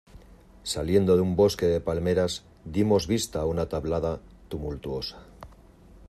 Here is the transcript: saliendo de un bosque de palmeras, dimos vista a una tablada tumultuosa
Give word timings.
saliendo 0.63 1.15
de 1.15 1.21
un 1.21 1.35
bosque 1.35 1.67
de 1.67 1.79
palmeras, 1.79 2.31
dimos 2.65 3.05
vista 3.05 3.41
a 3.41 3.45
una 3.45 3.69
tablada 3.69 4.19
tumultuosa 4.49 5.19